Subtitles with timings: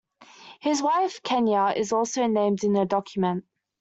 [0.61, 3.43] His wife Kennya also is named in the document.